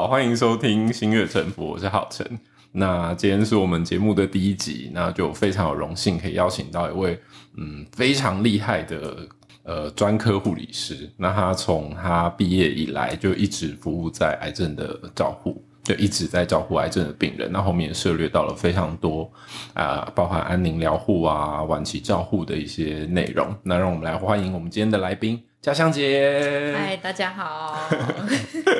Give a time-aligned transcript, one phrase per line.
[0.00, 2.26] 好，欢迎收听新月沉浮，我是浩晨。
[2.72, 7.20] 那今天是我们节目的第一集，那就非常有荣幸可以邀请到一位
[7.58, 9.28] 嗯非常厉害的
[9.62, 11.06] 呃专科护理师。
[11.18, 17.52] 那他从他毕业以来就一直服务在癌症的照护，就一直在照顾癌症的病人。
[17.52, 19.30] 那后面涉略到了非常多
[19.74, 23.54] 啊、包含安宁疗护啊、晚期照护的一些内容。
[23.62, 26.74] 那让我们来欢迎我们今天的来宾嘉香姐。
[26.74, 27.76] 嗨，大家好。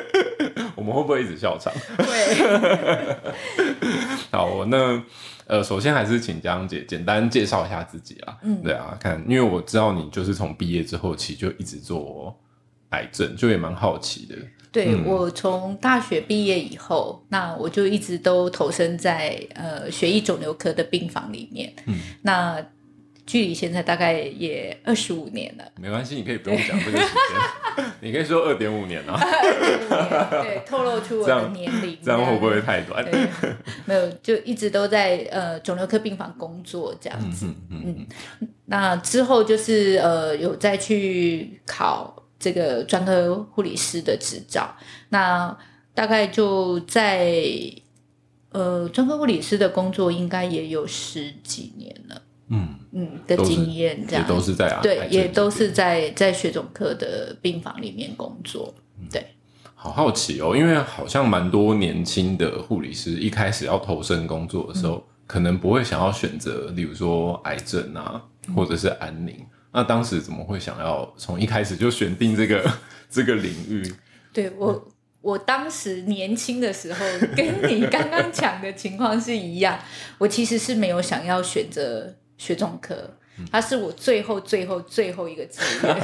[0.81, 1.71] 我们会不会一直笑场？
[1.95, 3.15] 对，
[4.33, 4.99] 好，那
[5.45, 8.35] 呃，首先还是请江姐简单介绍一下自己啊。
[8.41, 12.35] 嗯，对啊，看，因为我知道你就是从毕业之后起就一直做
[12.89, 14.35] 癌症，就也蛮好奇的。
[14.71, 21.71] 对我从大学毕业以后，那我就一直都投身在呃血液肿瘤科的病房里面。
[21.85, 22.65] 嗯，那
[23.25, 25.63] 距离现在大概也二十五年了。
[25.79, 27.07] 没关系，你可以不用讲这个时
[27.75, 29.19] 间， 你可以说二点五年啊，
[30.43, 33.03] 对，透露出我的年龄，这样会不会太短？
[33.09, 33.19] 对，
[33.85, 37.45] 没有，就一直都在呃肿瘤科病房工作这样子。
[37.45, 38.07] 嗯嗯
[38.39, 38.47] 嗯。
[38.65, 44.75] 那之后就是呃有再去考这个专科护理师的执照，
[45.09, 45.55] 那
[45.93, 47.43] 大概就在
[48.51, 52.21] 呃专科护理师的工作应该也有十几年了。
[52.51, 58.73] 嗯嗯的经验，这样也都是在啊，对，也都是在在血肿科的病房里面工作。
[59.09, 59.25] 对，
[59.73, 68.21] 好好奇哦，因为好像蛮多年轻的护理师一开始要投身工作的时候，可能不会想要选择，例如说癌症啊，
[68.53, 69.35] 或者是安宁。
[69.73, 72.69] 那当时怎么会想要从一开始就选定这个
[73.09, 73.81] 这个领域？
[74.33, 77.05] 对我，我当时年轻的时候，
[77.37, 79.79] 跟你刚刚讲的情况是一样，
[80.17, 82.13] 我其实是没有想要选择。
[82.41, 82.95] 血肿科，
[83.51, 85.95] 它是我最后最后最后一个志愿。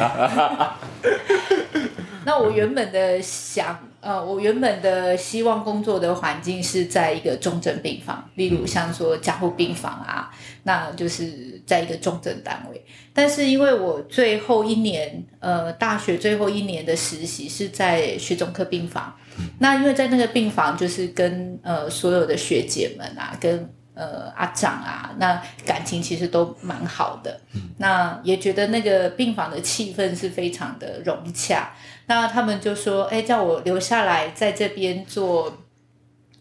[2.25, 10.29] 那我原本的想，呃，我原本的希望工作的环境是在一个重症病房，例如像说加护病房啊，
[10.63, 12.85] 那就是在一个重症单位。
[13.13, 19.15] 但是因为我最后一年，呃，大学最后一年的实习是在血肿科病房，
[19.59, 23.67] 那因为在那个病房就是跟呃所有的学姐们啊，跟
[23.97, 27.41] 呃，阿长啊，那感情其实都蛮好的，
[27.79, 31.73] 那也觉得那个病房的气氛是非常的融洽。
[32.05, 35.57] 那他们就说，哎，叫我留下来在这边做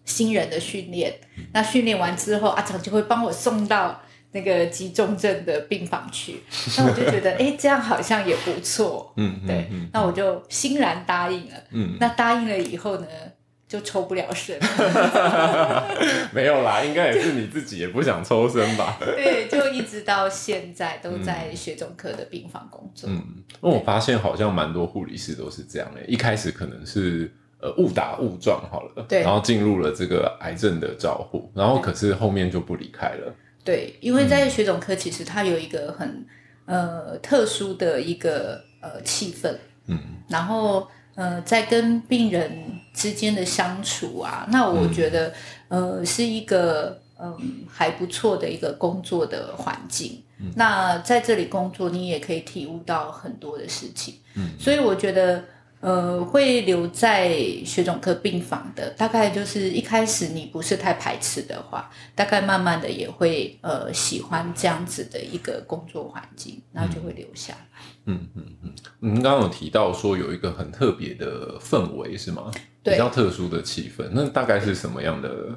[0.05, 1.15] 新人的训练。
[1.55, 4.03] 那训练完之后，阿长就会帮我送到
[4.33, 6.43] 那个急重症的病房去。
[6.77, 9.11] 那我就觉得，哎，这样好像也不错。
[9.17, 11.55] 嗯，对，那我就欣然答应了。
[11.71, 13.07] 嗯，那答应了以后呢？
[13.69, 14.57] 就抽不了身，
[16.33, 18.97] 没有啦，应该也是你自己也不想抽身吧？
[19.01, 23.11] 对，就一直到现在都在血肿科的病房工作。
[23.11, 27.29] 嗯，那我发现好像蛮多护理师都是这样的，一开始可能是
[27.61, 33.35] 呃误打误撞好了，对，然后进入了这个癌症的照护，然后可是后面就不离开了。
[33.65, 36.25] 对，因为在血肿科其实它有一个很
[36.67, 39.53] 呃特殊的一个呃气氛，
[39.89, 40.87] 嗯，然后。
[41.17, 45.35] 呃，在跟病人之间的相处啊，那我觉得
[45.69, 50.23] 呃是一个嗯还不错的一个工作的环境。
[50.55, 54.17] 那在这里工作，你也可以体悟到很多的事情。
[54.35, 55.43] 嗯，所以我觉得
[55.87, 57.29] 呃会留在
[57.65, 67.61] 血肿科病房的，大概就是一开始你不是太排斥的话，大概慢慢的也会呃喜欢这样子的一个工作环境，然后就会留下来。
[68.07, 72.51] 嗯嗯嗯，您刚刚有提到说有一个很特别的氛围是吗？
[72.83, 75.57] 比较特殊的气氛，那大概是什么样的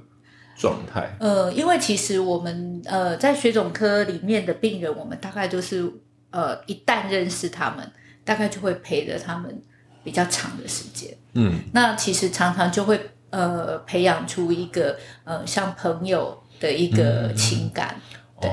[0.56, 1.18] 状态？
[1.19, 5.91] 呃，因为其实我们呃在血肿科里面的病人，我们大概就是
[6.29, 7.91] 呃一旦认识他们，
[8.23, 9.59] 大概就会陪着他们
[10.04, 11.16] 比较长的时间。
[11.34, 13.00] 嗯，那其实常常就会
[13.30, 17.96] 呃培养出一个呃像朋友的一个情感。
[18.42, 18.50] 对，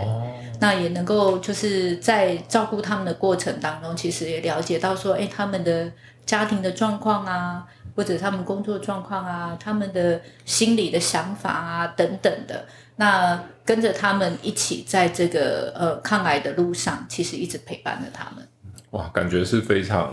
[0.60, 5.90] 那也能够就是在照顾他们的过程当中，其实也了解到说，哎，他们的
[6.24, 7.64] 家庭的状况啊，
[7.94, 12.66] 或者他们工作状况啊，他们的心理的想法啊等等的，
[12.96, 18.44] 那跟着他们一起在这个呃抗癌的路上，其实一直陪伴着他们。
[18.90, 20.12] 哇，感觉是非常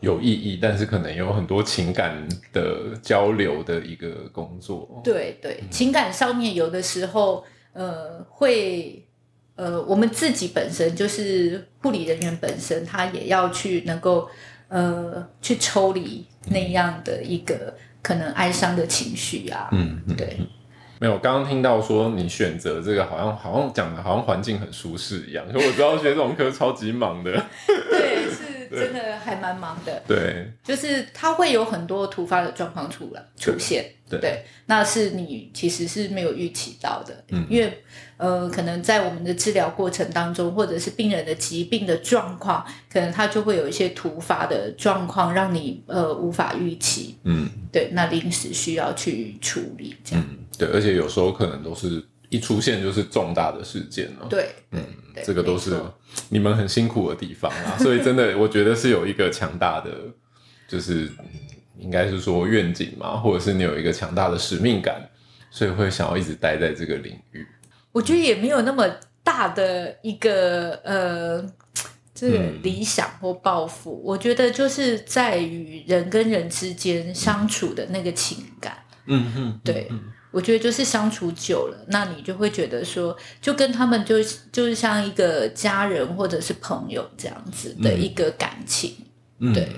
[0.00, 5.00] 有意义，但是可能有很多情感的交流的一个工作。
[5.04, 7.44] 对对，情感上面有的时候。
[7.72, 9.00] 呃，会，
[9.54, 14.28] 呃，我们自己本身就是护理人员本身，他也要去能够，
[14.66, 19.68] 呃，去抽离那样的一个可能哀伤的情绪啊。
[19.70, 20.36] 嗯，对。
[20.98, 25.46] 没有，刚刚听到说你选择这个，好像好像讲的好像环境很舒适一样。
[25.50, 27.30] 可我知道学这种科超级忙的。
[27.66, 28.19] 对，是
[28.70, 37.82] 真的还蛮忙的，对，就是他会有很多突发的状况出来出现，对那是你其实是没有预期到的，嗯因为
[38.16, 47.48] 呃，可能在我们的治疗过程当中，或者是病人的疾病的状况，可能他就会有一些突发的状况，让你呃无法预期，嗯。
[47.72, 54.26] 对，那临时需要去处理这样，嗯，对，而且有时候可能都是一出现就是重大的事件了。
[54.30, 54.80] 对，对，
[55.12, 55.78] 对这个都是
[56.30, 59.90] 你们很辛苦的地方啊，所以真的我觉得是有一个强大的，
[60.66, 61.10] 就是
[61.78, 65.06] 应该是说愿景嘛，或者是你有一个强大的使命感，
[65.50, 67.46] 所以会想要一直待在这个领域。
[67.92, 68.88] 我觉得也没有那么
[69.24, 71.44] 大的一个呃，
[72.14, 74.00] 这个嗯理想或抱负。
[74.04, 78.78] 我觉得就是在于人跟人之间相处的那个情感。
[79.06, 79.90] 嗯嗯，对，
[80.30, 88.94] 我觉得就是相处久了，那你就会觉得说，就跟他们就是就是像一个家人或者是朋友这样子的一个感情。
[89.38, 89.68] 嗯对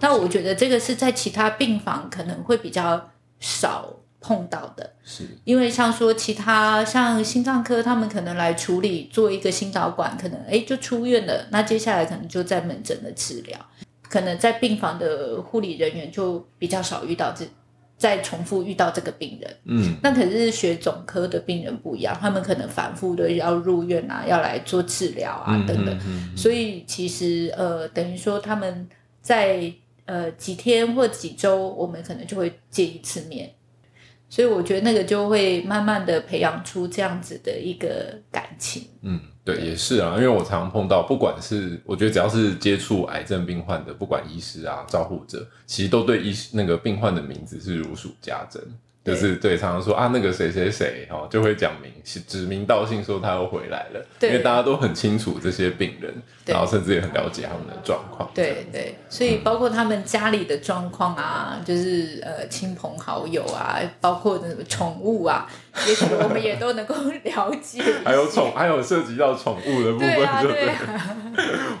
[0.00, 3.10] 那我觉得这个是在其他病房可能会比较
[3.40, 4.88] 少碰到的。
[5.04, 13.58] 是因为像说其他像心脏科，他们可能来处理做一个心导管，可能哎就出院了，那接下来可能就在门诊的治疗，
[14.08, 17.44] 可能在病房的护理人员就比较少遇到这
[18.02, 19.56] 再重复遇到这个病人。
[19.66, 28.88] 嗯那可是学总科的病人不一样，他们可能反复的要入院啊，要来做治疗啊嗯等等，嗯嗯所以其实呃等于说他们
[29.20, 29.72] 在
[30.04, 33.48] 呃几天或几周，我们可能就会见一次面。
[34.32, 38.82] 所以我觉得那个就会慢慢的培养出这样子的一个感情。
[39.02, 48.62] 嗯，对，也是啊，因为我常常碰到，不管是我觉得只要是接触癌症病患的，不管医师啊、照护者，其实都对医那个病患的名字是如数家珍。
[49.04, 56.14] 对就是对，常常说啊，那个谁谁谁哦，就会讲明，是指名道姓说他又回来了，对因为大家都很清楚这些病人，
[56.46, 58.30] 然后甚至也很了解他们的状况。
[58.32, 65.50] 对对，所以包括他们家里的状况啊，就是呃亲朋好友啊，包括什么宠物啊，
[65.86, 67.82] 也许我们也都能够 了解。
[68.04, 71.16] 还有宠，还有涉及到宠物的部分，对啊对啊，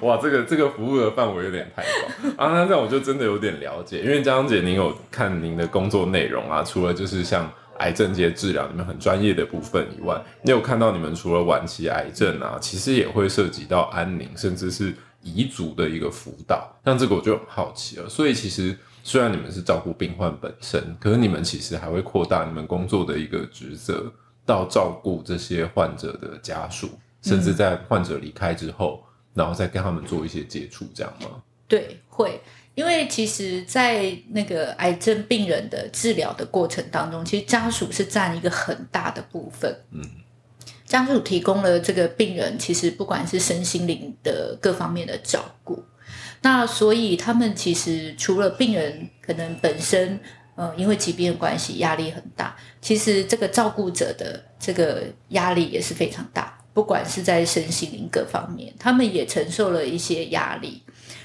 [0.00, 18.08] 哇，这个这个服务的范围有点太广啊，那这样我就真的有点了解，因为江江姐您有看您的工作内容啊，除了就是像癌症这些治疗你们很专业的部分以外，你有看到你们除了晚期癌症啊，其实也会涉及到安宁，甚至是遗族的一个辅导，像这个我就很好奇了。
[18.08, 24.12] 所以其实虽然你们是照顾病患本身，可是你们其实还会扩大你们工作的一个职责，
[24.46, 26.88] 到照顾这些患者的家属，
[27.22, 29.04] 甚至在患者离开之后。
[29.34, 31.42] 然后再跟他们做一些接触，这样吗？
[31.66, 32.38] 对，会，
[32.74, 39.74] 因为其实，在那个癌症病人的治疗的过程当中，其实家属是占一个很大的部分。
[39.90, 40.02] 嗯，
[40.84, 45.82] 家属提供了这个病人，其实不管是身心灵的各方面的照顾，
[46.42, 50.18] 那所以他们其实除了病人可能本身，
[50.56, 56.58] 呃，因为疾病的关系压力很大，其实这个照顾者的这个压力也是非常大。
[56.74, 60.82] 不管是在身心灵各方面，他们也承受了一些压力。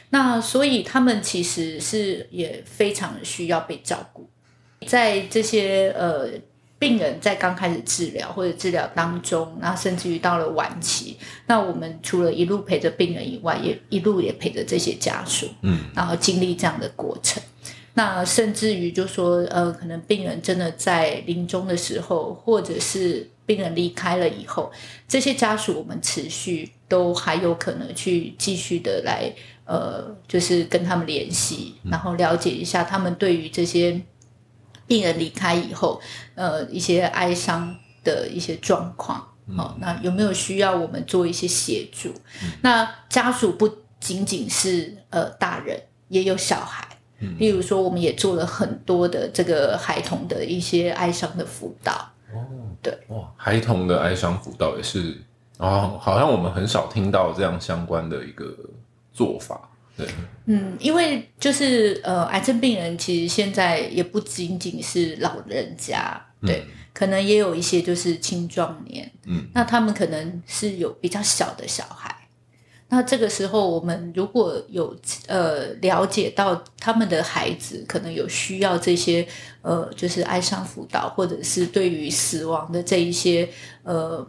[0.10, 4.30] 那所以他们其实是也非常需要被照顾。
[4.86, 6.30] 在这些呃
[6.80, 11.18] 病人在刚开始治疗或者治疗当中，那甚至于到了晚期，
[11.48, 17.42] 那我们除了一路陪着病人以外，也一路也陪着这些家属，嗯，然后经历这样的过程。
[17.96, 24.72] 那甚至于就说，呃，可能病人真的在临终的时候，或者是病人离开了以后，
[25.08, 29.34] 这些家属我们持续都还有可能去继续的来，
[29.66, 34.00] 呃，就是跟他们联系，然后了解一下他们对于这些
[34.88, 36.02] 病人离开以后，
[36.36, 39.28] 呃，一些哀伤的一些状况。
[39.58, 42.14] 哦，那有没有需要我们做一些协助？
[42.62, 46.86] 那家属不仅仅是呃大人，也有小孩。
[47.40, 51.94] 例如说，我们也做了很多的这个孩童的一些哀伤的辅导。
[52.34, 52.46] 哦，
[52.82, 55.18] 对，哇，孩童的哀伤辅导也是，
[55.58, 58.56] 哦，好像我们很少听到这样相关的一个
[59.14, 59.70] 做法。
[59.98, 60.08] 对，
[60.46, 66.64] 嗯，因为就是呃，癌症病人其实现在也不仅仅是老人家，对，
[66.94, 72.16] 可能也有一些就是青壮年，嗯，那他们可能是有比较小的小孩。
[72.90, 74.96] 那这个时候，我们如果有
[75.28, 79.28] 呃了解到他们的孩子可能有需要这些
[79.62, 83.50] 呃，就是哀伤辅导，或者是对于死亡的这一些
[83.84, 84.26] 呃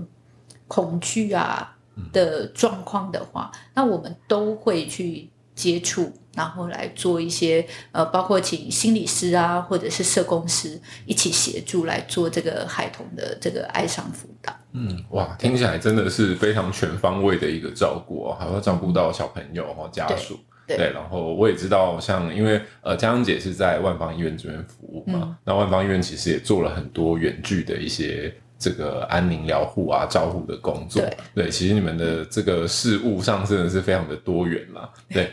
[0.66, 1.76] 恐惧啊
[2.12, 14.54] 的状况的话，那我们都会去接触，然后来做一些呃，包括请心理师啊，或者是社工师一起协助来做这个孩童的这个哀伤辅导。
[14.72, 20.38] 嗯，哇，听起来真的是非常全方位的一个照顾哦，还要照顾到小朋友和、家属，
[20.68, 25.36] 对然后我也知道像，因为呃，江江姐是在万方医院这边服务嘛，嗯。
[25.44, 31.02] 那万方医院其实也做了很多远距的一些这个安宁疗护啊、照护的工作。
[31.34, 34.92] 对其实你们的这个事务上真的是非常的多元啦。
[35.08, 35.32] 对，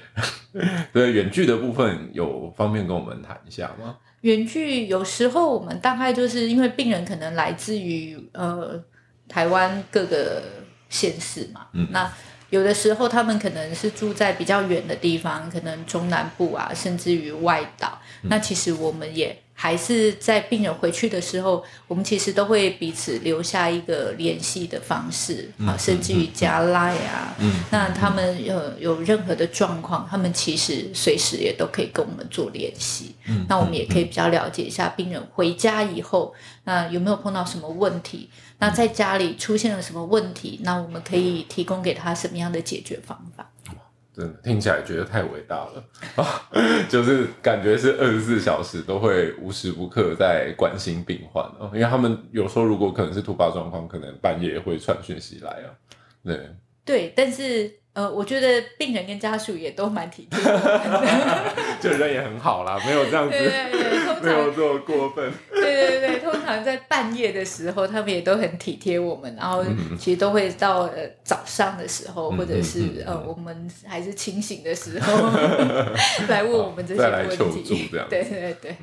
[0.94, 3.98] 对，远距的部分有方便跟我们谈一下吗？
[4.22, 8.84] 远距有时候我们大概就是因为病人可能来自于呃
[9.27, 10.41] 台湾各个
[10.89, 12.12] 县市嘛，嗯那
[12.49, 17.99] 有的时候他们可能是住在比较远的地方，可能中南部啊，甚至于外岛。
[18.23, 27.35] 那其实我们也还是在病人回去的时候，我们其实都会彼此留下一个联系的方式啊，甚至于加 line 啊。
[27.71, 33.15] 那他们有有任何的状况，他们其实随时也都可以跟我们做联系。
[33.47, 36.33] 那我们也可以比较了解一下病人回家以后，
[36.65, 38.29] 那有没有碰到什么问题？
[38.65, 40.60] 那在家里出现了什么问题？
[40.63, 43.48] 那我们可以提供给他什么样的解决方法？
[44.12, 45.84] 真的听起来觉得太伟大了
[46.15, 46.50] 啊！
[46.89, 55.69] 就是感觉是二十四小时都会无时不刻在关心病患哦，因为他们有时候如果可能是突发状况，可能半夜会传讯息来啊。
[56.24, 56.50] 对，
[56.84, 61.45] 对，但是呃，我觉得病人跟家属也都蛮体贴的。
[61.81, 65.31] 就人也很好啦，没有这样子，对对对，通常 没有这么过分。
[65.53, 69.63] 对对对，通常在半夜的时候，他们也都很体贴我们，然后
[69.97, 75.29] 其实都会到呃早上的时候，嗯或者是嗯嗯呃我们还是清醒的时候
[76.27, 77.63] 来问我们这些再来求问题。
[77.63, 78.75] 助这样对对对，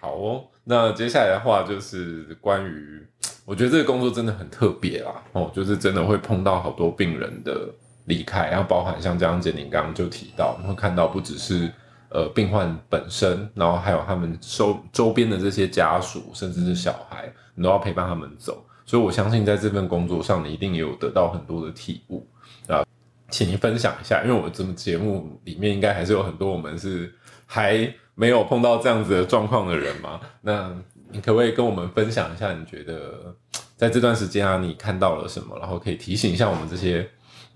[0.00, 3.06] 好哦，那接下来的话就是关于，
[3.44, 7.68] 我觉得这个工作真的很特别啦，哦，就是真的会碰到好多病人的
[8.08, 11.70] 离开，然后包含像江姐您刚刚就提到，你会看到不只是
[12.08, 18.64] 呃病患本身，然后还有他们周周边的这些家属，甚至是小孩，你都要陪伴他们走。
[18.86, 22.26] 所以我相信在这份工作上，你一定也有得到很多的体悟
[22.66, 22.82] 啊，
[23.28, 30.18] 请您分享一下，因为我这么节目里面应该还是有很多我们是还没有碰到这样子的状况的人嘛。
[30.40, 30.74] 那
[31.10, 33.36] 你可不可以跟我们分享一下，你觉得
[33.76, 37.06] 在这段时间啊，你看到了什么，然后可以提醒一下我们这些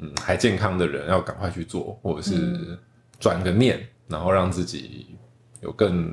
[0.02, 2.78] 嗯还健康的人，要赶快去做，或者是
[3.20, 5.16] 转个念，然后让自己
[5.60, 6.12] 有更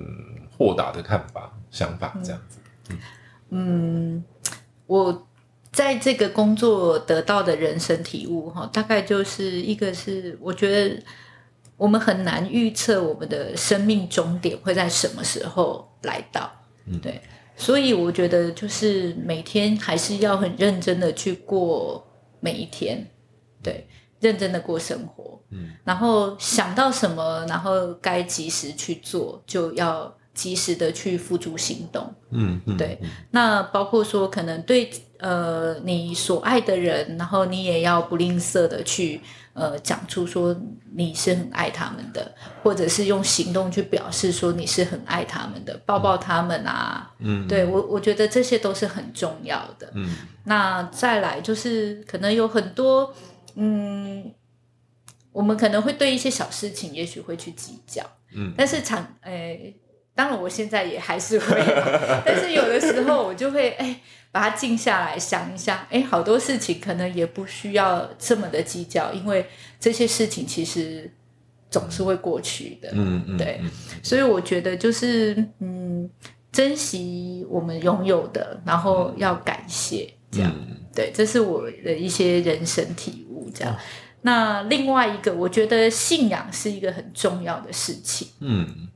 [0.55, 2.59] 豁达的看法、想法，这样子。
[3.49, 4.23] 嗯，
[4.85, 5.27] 我
[5.71, 11.03] 在这个工作得到的人生体悟哈，大概就是一个是我觉得
[11.77, 16.51] 我们很难预测我们的生命终点会在什么时候来到，
[17.01, 17.21] 对，
[17.55, 22.05] 所以我觉得就是每天还是要很认真的去过
[22.39, 23.09] 每一天，
[23.61, 23.87] 对，
[24.19, 32.13] 认真的过生活，嗯，然后想到什么，然后该及时去做，就要及时的去付诸行动。
[32.31, 32.99] 嗯嗯，对
[33.31, 39.19] 那包括说，可能对呃你所爱的人，然后你也要不吝啬的去
[39.53, 40.55] 呃讲出说
[40.95, 49.91] 你是很爱他们的，或者是用行动去表示说你是很爱他们的，抱抱他们啊，嗯，对我我觉得这些都是很重要的。
[49.95, 53.13] 嗯那再来就是可能有很多
[53.59, 54.33] 嗯，
[55.31, 58.03] 我们可能会对一些小事情也许会去计较，
[58.35, 59.75] 嗯但是常诶。
[60.15, 61.55] 当然，我现在也还是会，
[62.25, 64.01] 但是有的时候我就会哎，
[64.33, 69.45] 把它静下来想一想，哎，好多事情可能也不需要这么的计较，因为
[69.79, 71.09] 这些事情其实
[71.71, 72.89] 总是会过去的。
[72.91, 73.71] 嗯嗯，对嗯
[74.03, 76.09] 所以我觉得就是嗯，
[76.51, 83.49] 珍惜我们拥有的，然后要感谢，这样、嗯对，这是我的一些人生体悟。
[83.55, 83.73] 这样，
[84.23, 88.27] 那另外一个，我觉得信仰是一个很重要的事情。
[88.41, 88.89] 嗯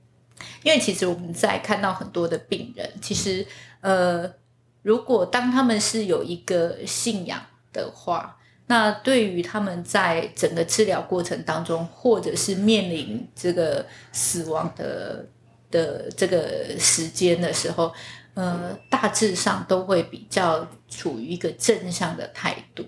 [0.63, 3.45] 因为其实我们在看到很多的病人，其实
[3.79, 4.29] 呃，
[4.81, 7.41] 如果当他们是有一个信仰
[7.71, 15.25] 的话，那对于他们在整个治疗过程当中，或者是面临这个死亡的
[15.71, 17.93] 的这个时间的时候，
[18.33, 22.85] 呃，大致上都会比较处于一个正向的态度。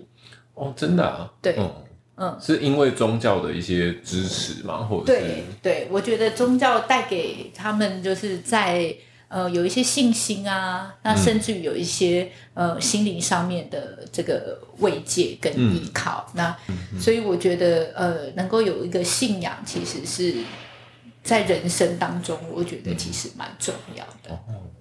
[0.54, 1.70] 哦，真的啊，对嗯
[2.16, 4.78] 嗯，是因为宗教的一些支持吗？
[4.78, 8.96] 或者是对对，我觉得宗教带给他们就是在
[9.28, 16.26] 呃有一些信心啊，那甚至于有一些、呃心灵上面的这个慰藉跟依靠。
[16.34, 16.56] 那
[16.98, 20.34] 所以我觉得呃能够有一个信仰，其实是
[21.26, 24.38] 在人生当中，我觉得其实蛮重要的。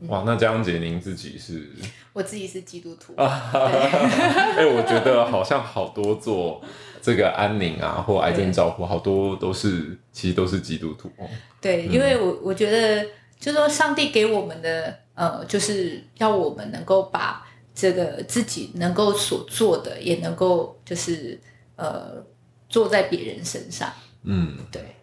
[0.07, 1.71] 哇，那江姐您自己是？
[2.13, 6.61] 我自己是基督徒， 哎、我觉得好像好多做
[7.01, 11.27] 这个安宁啊，或癌症照顾，好多都是其实都是基督徒哦。
[11.59, 13.05] 对，因为我我觉得，
[13.39, 21.41] 就说上帝给我们的，呃，就是要我们能够把这个自己能够所做的，也能够就是
[21.75, 22.23] 呃
[22.69, 23.91] 做在别人身上。
[24.23, 24.95] 嗯，对，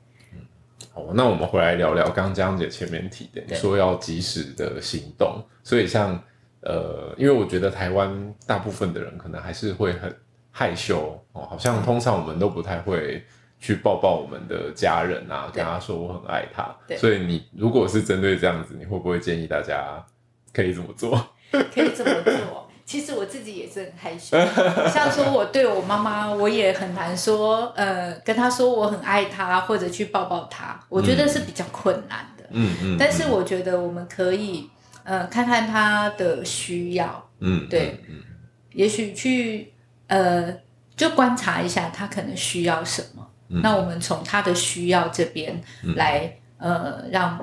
[0.92, 6.22] 好，那我们回来聊聊刚刚江姐前面提的，你说要及时的行动，所以像
[6.60, 10.14] 呃，因为我觉得台湾大部分的人可能还是会很
[10.50, 13.24] 害羞哦，好像通常我们都不太会
[13.58, 16.96] 去抱抱我们的家人啊，跟他说我很爱他，对。
[16.96, 20.04] 所以你如果是针对这样子，你会不会建议大家
[20.52, 21.10] 可以怎么做？
[21.50, 22.68] 可以这么做。
[22.84, 24.36] 其实我自己也是很害羞，
[24.92, 32.44] 像说我对我妈妈，我也很难说，呃，跟她说我很爱她，或者去抱抱她，我觉得是比较困难的。
[32.50, 34.68] 嗯嗯，但是我觉得我们可以，
[35.04, 38.02] 呃，看看她的需要，嗯，对。
[38.08, 38.16] 嗯，
[38.72, 39.72] 也许去，
[40.08, 40.54] 呃，
[40.96, 43.26] 就观察一下她可能需要什么。
[43.48, 43.60] 嗯。
[43.62, 45.62] 那我们从她的需要这边
[45.96, 47.38] 来，呃，让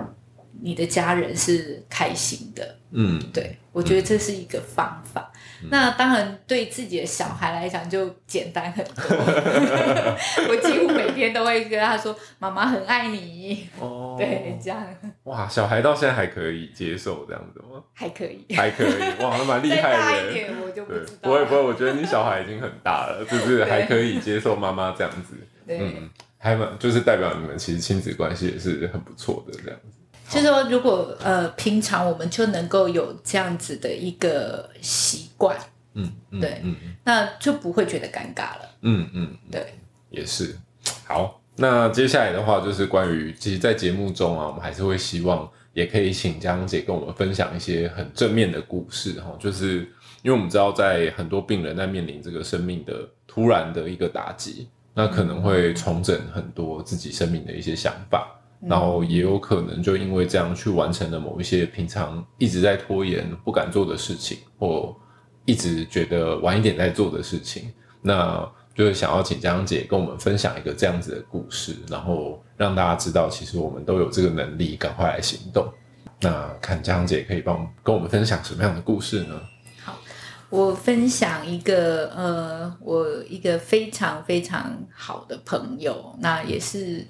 [0.61, 2.75] 你的家人是开心的。
[2.91, 5.31] 嗯对，我觉得这是一个方法。
[5.69, 9.03] 那当然，对自己的小孩来讲就简单很多。
[10.49, 13.67] 我几乎每天都会跟他说：“妈妈很爱你。
[13.79, 14.83] 哦， 对，这样
[15.25, 17.83] 哇，小孩到现在还可以接受这样子吗？
[17.93, 18.45] 还可以。
[18.55, 20.31] 还可以， 哇，那蛮厉害的。
[20.31, 25.35] 一点我就不知，道不会不会，我觉得你小孩已经很大了，就是还可以接受妈妈这样子，
[25.67, 29.98] 对，嗯，还蛮就是代表你们其实亲子关系也是很不错的这样子。
[30.29, 35.57] 就是说，如果呃平常我们就能够有这样子的一个习惯，
[35.95, 38.69] 嗯，嗯对嗯那就不会觉得尴尬了。
[38.81, 39.73] 嗯嗯，对，
[40.11, 40.55] 也是。
[41.05, 49.79] 好，那接下来的话就是关于，其实，在节目中啊，我们还是会希望，也可以请江姐跟我们分享一些很正面的故事哈，就是
[50.21, 52.93] 因为我们知道，在很多病人在面临这个生命的
[53.25, 58.38] 突然的一个打击，那可能会重整很多自己生命的一些想法。
[58.61, 64.95] 然后也有可能就因为这样去完成了某一些平常一直在拖延不敢做的事情，或
[65.45, 75.67] 一直觉得晚一点再做的事情，那就是想要请江姐跟我们分享一个这样子的故事，然后让大家知道，其实我们都有这个能力，赶快来行动。
[76.21, 79.41] 那看江姐可以帮跟我们分享什么样的故事呢？
[79.83, 79.97] 好
[80.49, 87.05] 我分享一个呃，我一个非常非常好的朋友，那也是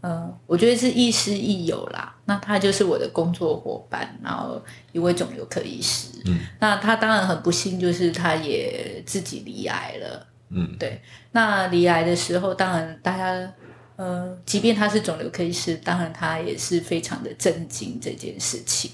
[0.00, 2.14] 呃，我觉得是亦师亦友啦。
[2.24, 6.08] 那他就是我的工作伙伴，然后一位肿瘤科医师。
[6.24, 10.26] 嗯，那他当然很不幸，就是他也自己离癌了。
[10.48, 11.00] 嗯，对。
[11.32, 13.52] 那离癌的时候，当然大家
[13.96, 18.90] 呃，即便他是肿瘤科医师，当然他也是非常的震惊这件事情。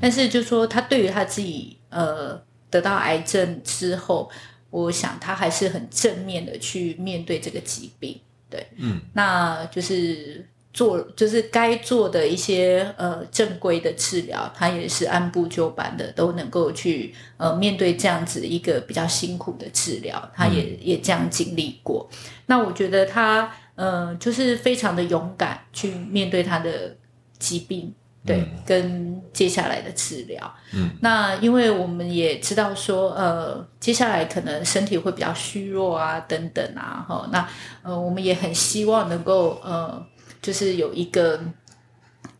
[0.00, 2.40] 但是就说他对于他自己呃
[2.70, 4.30] 得到癌症之后，
[4.70, 8.20] 我想他还是很正面的去面对这个疾病。
[8.54, 22.08] 对，嗯，那就是做就是该做的一些呃正规的治疗，他也是按部就班的都能够去呃面对这样子一个比较辛苦的治疗，他也、也这样经历过。
[22.46, 26.96] 那我觉得他呃就是非常的勇敢去面对他的
[27.38, 27.92] 疾病。
[28.26, 37.46] 对，跟接下来的治疗，嗯，那因为我们也知道说，呃，接下来可能身体会比较虚弱啊，等等啊，哈，那
[37.82, 40.02] 呃，我们也很希望能够呃，
[40.40, 41.38] 就是有一个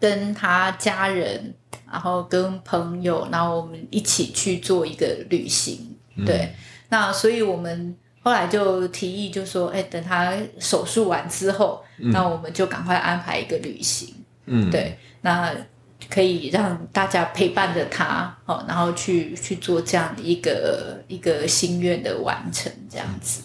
[0.01, 1.55] 跟他家人，
[1.90, 5.94] 然后跟朋友，然后我们一起去做一个旅行，
[6.25, 6.55] 对，
[6.88, 14.14] 那所以我们后来就提议，就说，哎，等他手术完之后，那我们就赶快安排一个旅行，
[14.47, 15.55] 嗯，对，那
[16.14, 23.42] 可以让大家陪伴着他，哦，然后去去做这样的一个一个心愿的完成，这样子。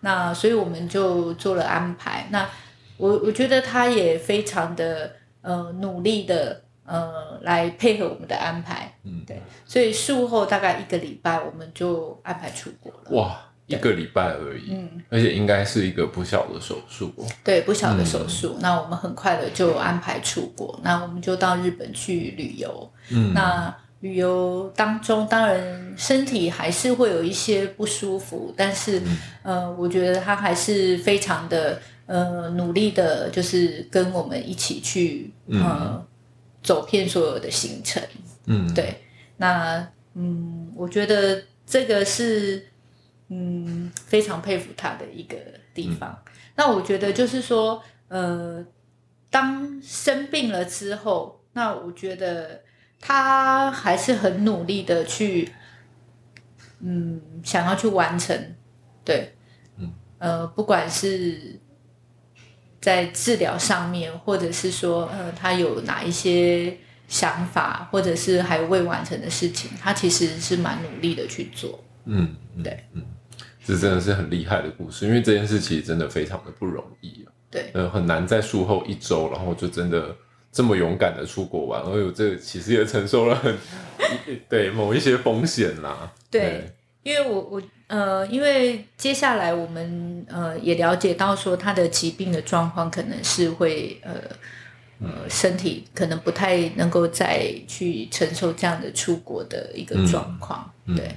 [0.00, 2.26] 那所以我们就做了安排。
[2.30, 2.46] 那
[2.98, 9.40] 我我觉得他也非常的呃努力的呃来配合我们的安排，嗯，对。
[9.64, 13.10] 所以术后大概一个礼拜，我们就安排出国了。
[13.12, 13.40] 哇，
[13.76, 17.26] 一个礼拜而已，嗯，而且应该是一个不小的手术哦。
[17.44, 22.90] 对，不小的手术，那我们很快的就安排出国，那我们就到日本去旅游。
[23.10, 29.00] 嗯，那旅游当中，当然身体还是会有一些不舒服，但是、
[29.42, 36.04] 呃，我觉得他还是非常的呃努力的，就是跟我们一起去呃、
[36.62, 38.02] 走遍所有的行程。
[38.46, 39.00] 嗯，对，
[39.36, 42.66] 那嗯，我觉得这个是
[43.32, 45.36] 嗯非常佩服他的一个
[45.72, 46.22] 地方。
[46.54, 48.62] 那我觉得就是说，呃，
[49.30, 52.62] 当生病了之后，那我觉得
[53.00, 55.50] 他还是很努力的去，
[56.80, 58.54] 嗯，想要去完成，
[59.04, 59.34] 对，
[59.78, 61.58] 嗯，呃，不管是。
[62.82, 71.78] 在治疗上面，或者是说，呃，他有哪一些想法，或者是还未完成的事情，他其实是蛮努力的去做。
[72.06, 73.04] 嗯，嗯对，嗯，
[73.64, 77.32] 这真的是很厉害的故事，因为这件事其实真的非常的不容易啊。
[77.50, 80.16] 对，呃，很难在术后一周，然后就真的
[80.50, 83.54] 这么勇敢的出国玩，而且这个其实也承受了很
[84.48, 86.10] 对某一些风险啦。
[86.30, 86.72] 对，
[87.02, 94.14] 因为我我呃，因为接下来我们呃也了解到说他的疾病的状况可能是会呃
[95.00, 101.14] 呃身体可能不太能够再去承受这样的出国的一个状况，嗯对。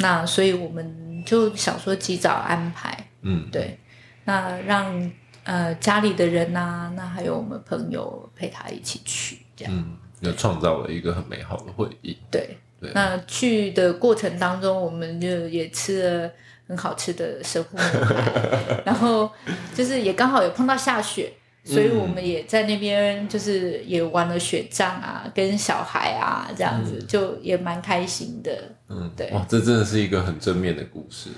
[0.00, 3.78] 那所以我们就想说及早安排，嗯，对，
[4.24, 5.10] 那让
[5.44, 9.74] 呃家里的人呐、那还有我们朋友陪他一起去，这样。
[9.74, 12.16] 嗯，就创造了一个很美好的回忆。
[12.30, 16.30] 对，对那去的过程当中，我们就也吃了
[16.68, 19.30] 很好吃的神户牛排， 然后
[19.74, 21.32] 就是也刚好有碰到下雪，
[21.64, 28.50] 所以我们也在那边就是也玩了雪仗啊，跟小孩啊这样子，就也蛮开心的。
[28.88, 31.28] 嗯，对哇，这真的是一个很正面的故事，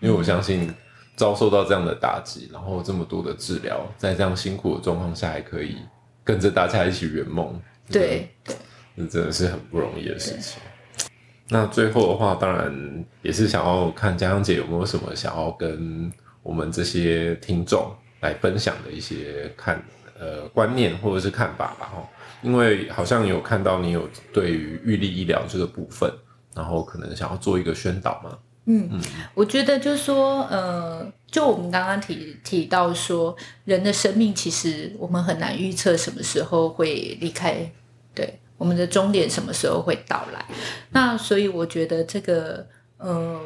[0.00, 0.72] 因为我相信
[1.16, 5.76] 遭受到这样的打击，然后这么多的治疗，在这样辛苦的状况下，还可以
[6.24, 7.60] 跟着大家一起圆梦，
[7.90, 8.28] 对，
[8.96, 10.60] 这真的是很不容易的事情。
[11.48, 16.12] 那最后的话，当然也是想要看江江姐有没有什么想要跟
[16.42, 19.82] 我们这些听众来分享的一些看
[20.18, 22.08] 呃观念或者是看法吧哈。
[22.40, 26.08] 因为好像有看到你有对于预立医疗这个部分，
[26.54, 28.38] 然后可能想要做一个宣导嘛。
[28.66, 29.00] 嗯，嗯
[29.34, 37.68] 我觉得就是说，呃，就我们刚刚提提到说，人的生命其实我们很难预测什么时候会离开，
[38.14, 40.44] 对，我们的终点什么时候会到来。
[40.90, 42.64] 那所以我觉得这个，
[42.98, 43.40] 呃，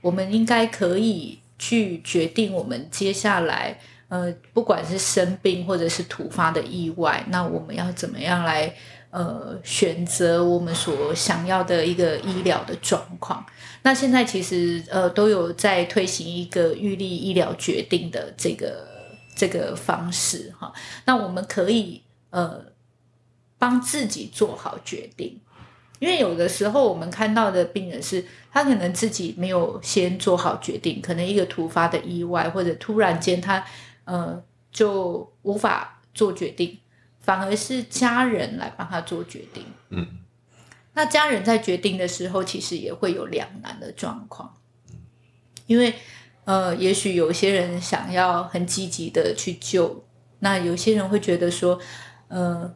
[0.00, 3.78] 我们应该可以去决定我们接下来，
[4.12, 8.70] 呃，不管是生病或者是突发的意外，那我们要怎么样来，
[9.08, 13.42] 呃，选择我们所想要的一个医疗的状况。
[13.80, 18.86] 那现在其实呃都有在推行一个预立医疗决定的这个
[19.34, 20.70] 这个方式哈。
[21.06, 22.62] 那我们可以呃
[23.58, 25.40] 帮自己做好决定，
[26.00, 28.22] 因为有的时候我们看到的病人是
[28.52, 33.64] 他可能自己没有先做好决定，可能一个突发的意外或者突然间他
[34.04, 36.78] 呃就无法做决定，
[37.20, 39.64] 反而是家人来帮他做决定。
[39.90, 40.18] 嗯。
[40.94, 44.54] 那家人在决定的时候，其实也会有两难的状况，
[45.66, 45.94] 因为
[46.44, 50.04] 呃，也许有些人想要很积极的去救，
[50.40, 51.80] 那有些人会觉得说，
[52.28, 52.74] 呃，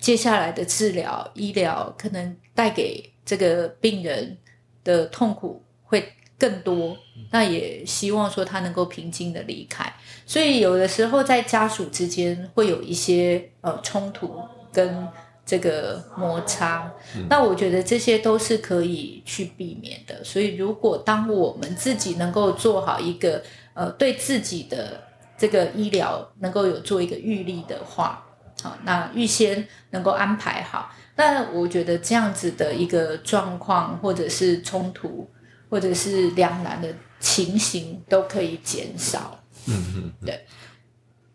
[0.00, 4.38] 接下来的治疗医疗可能带给这个病人
[4.82, 6.96] 的痛苦会更多，
[7.30, 9.94] 那也希望说他能够平静的离开，
[10.26, 14.38] 所以有的时候在家属之间会有一些呃冲突
[14.72, 15.06] 跟。
[15.46, 16.90] 这个摩擦，
[17.28, 20.24] 那我觉得这些都是可以去避免的。
[20.24, 23.42] 所以，如果当我们自己能够做好一个
[23.74, 25.02] 呃对自己的
[25.36, 28.24] 这个医疗能够有做一个预立的话，
[28.62, 35.28] 好，那预先能够安排好，那我觉得这样子的一个状况，或者是冲突，
[35.68, 36.88] 或者是两难的
[37.20, 39.43] 情形，都可以减少。
[39.66, 40.44] 嗯嗯，对。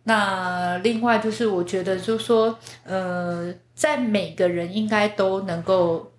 [0.03, 6.11] 那另外就是，我觉得就是说，呃，在每个人应该都能够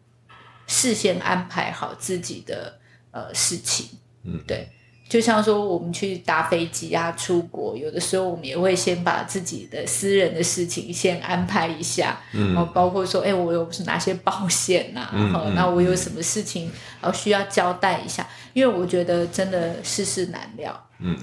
[0.66, 2.78] 事先安排好自己的
[3.10, 3.88] 呃事情，
[4.24, 4.68] 嗯，对。
[5.08, 16.70] 就像说我们去搭飞机啊，出国，有的时候我们也会先把自己的私人的事情先安排一下，嗯，哦，包括说，哎，我有哪些保险呐、嗯啊，那我有什么事情
[17.00, 21.16] 呃需要交代一下，因为我觉得真的世事难料，嗯，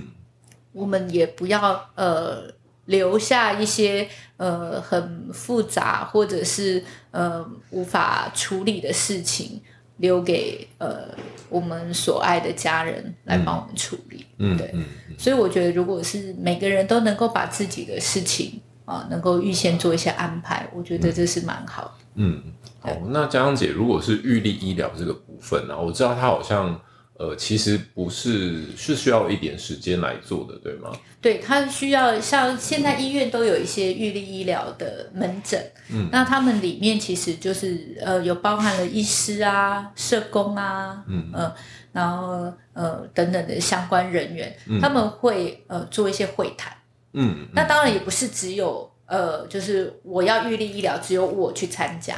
[0.72, 2.44] 我们也不要呃
[2.86, 9.62] 留下一些呃很复杂或者是呃无法处理的事情，
[9.98, 11.10] 留给呃
[11.50, 14.26] 我们所爱的家人来帮我们处理。
[14.38, 14.86] 嗯，对嗯，
[15.18, 21.92] 所以我觉得，如果是每个人都能够把自己的事情啊、能够预先做一些安排，我觉得这是蛮好的。
[22.16, 22.42] 嗯，
[22.80, 26.80] 好，那江江姐，如果是预立医疗这个部分呢、我知道它好像
[27.20, 30.92] 呃，其实不是是需要一点时间来做的，对吗？
[31.20, 41.54] 对他需要像现在医院都有一些预立医疗的门诊，嗯，那他们里面其实就是呃有包含了医师啊、社工啊，嗯呃，
[41.92, 46.72] 然后呃等等的相关人员，他们会呃做一些会谈。
[47.14, 52.16] 嗯，那当然也不是只有呃，就是我要预立医疗，只有我去参加，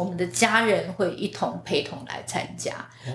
[0.00, 2.72] 我们的家人会一同陪同来参加，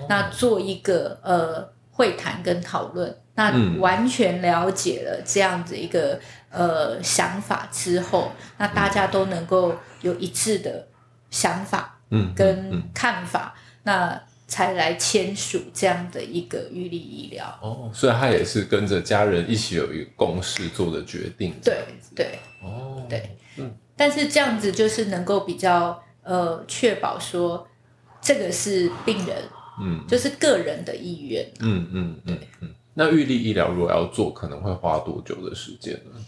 [0.08, 3.80] 那做一个呃会谈跟讨论，那嗯。
[3.80, 6.20] 完全了解了这样子一个
[6.50, 10.86] 呃想法之后，那大家都能够有一致的
[11.30, 17.58] 想法嗯，跟看法，那才来签署这样的一个预立医疗。
[17.60, 21.72] 哦，所以他也是跟着家人一起有一个共识做的决定，这
[22.14, 22.24] 对。
[22.24, 23.36] 对，哦，对。
[23.56, 27.66] 嗯但是这样子就是能够比较呃确保说
[28.20, 29.36] 这个是病人，
[29.80, 31.46] 嗯就是个人的意愿。
[31.60, 32.74] 嗯嗯嗯嗯。
[32.92, 36.20] 那预立医疗如果要做，可能会花多久的时间呢？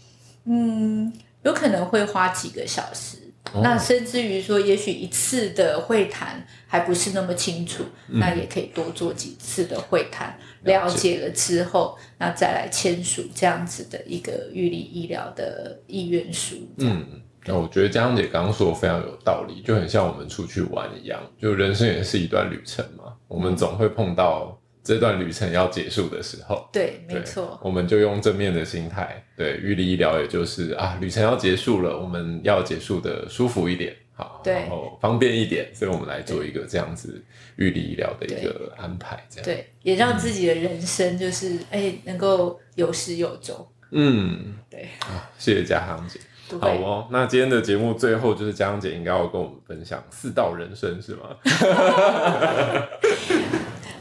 [0.45, 1.11] 嗯，
[1.43, 3.17] 有可能会花几个小时。
[3.51, 16.57] 哦那甚至于说，也许一次的会谈还不是那么清楚，那也可以多做几次的会谈，嗯了了解解了之后，那再来签署这样子的一个预立医疗的意愿书。
[16.77, 17.03] 嗯，
[17.45, 26.67] 那我觉得江姐刚刚说的非常有道理，就很像我们出去玩一样，就人生也是一段旅程嘛，我们总会碰到这段旅程要结束的时候。
[26.71, 37.23] 对，没错，我们就用正面的心态，对预立医疗，也就是啊，旅程要结束了，我们要结束的舒服一点，好，然后方便一点，所以我们来做一个这样子
[37.55, 43.67] 预立医疗的一个安排，这样，对，也让自己的人生就是哎、能够有始有终。
[43.91, 46.19] 嗯，对，啊，谢谢嘉航姐。
[46.57, 51.35] 好哦，那今天的节目最后就是江姐应该要跟我们分享四道人生是吗？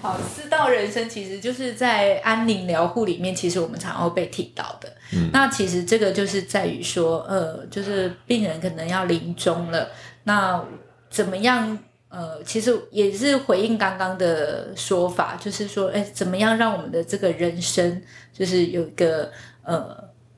[0.00, 4.88] 好，四道人生其实就是在安宁疗护里面，其实我们常常会被提到的。
[5.12, 9.88] 嗯那其实这个就是在于说，呃，就是病人可能要临终了，
[10.24, 10.64] 那
[11.10, 11.78] 怎么样？
[12.10, 18.00] 呃，其实也是回应刚刚的说法，就是说，哎，怎么样让我们的这个人生，
[18.32, 19.30] 就是有一个
[19.62, 19.94] 呃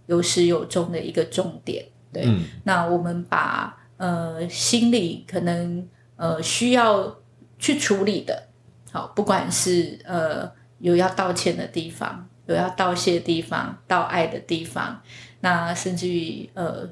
[0.07, 1.85] 有始有终的一个重点。
[2.13, 2.45] 对，嗯。
[2.65, 7.17] 那我们把呃心里可能呃需要
[7.59, 8.49] 去处理的，
[8.91, 15.03] 好，不管是呃有要道歉的地方，有要道谢的地方，道爱的地方，
[15.41, 16.89] 那甚至于呃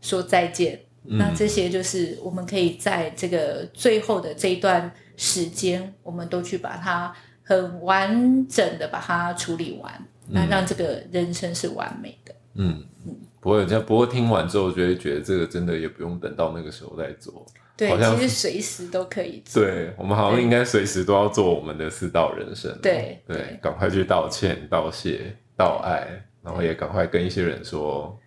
[0.00, 12.34] 说再见，那这些就是我们可以在这个最后的这一段时间，我们都去把它很完整的把它处理完，那让这个人生是完美的。
[12.54, 12.84] 嗯。
[13.06, 17.44] 嗯，不会，不过听完之后，就会觉得这个真的也不用等到那个时候再做。
[17.76, 19.62] 对好，像其实随时都可以做。
[19.62, 22.76] 对，我们好像应该随时都要做我们的四道人生。
[22.82, 26.08] 对对对，赶快去道歉、道谢、道爱，
[26.42, 28.18] 然后也赶快跟一些人说，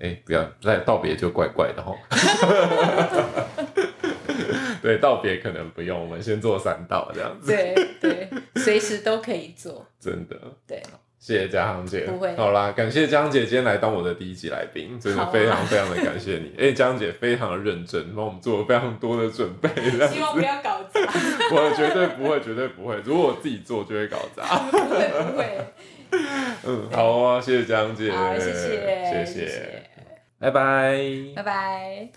[0.00, 1.94] 哎，不要再道别就怪怪的哈。
[4.82, 7.52] 对，道别可能不用，我们先做三道这样子。
[7.52, 9.86] 对对，随时都可以做。
[10.00, 10.82] 真的，对，
[11.18, 12.02] 谢谢嘉航姐。
[12.06, 16.54] 不会好啦，感谢江姐今天来当我的第一集来宾，真的非常非常的感谢你。
[16.62, 19.68] 哎、江姐非常的认真，帮我们做了非常多的准备，
[20.08, 21.00] 希望不要搞砸，
[21.52, 22.96] 我绝对不会，绝对不会。
[23.04, 24.44] 如果我自己做，就会搞砸。
[24.70, 25.58] 不会不会。
[26.64, 29.82] 嗯，好啊，谢谢江姐，好，谢谢谢，谢谢，
[30.38, 30.98] 拜拜。
[31.36, 32.08] 拜拜。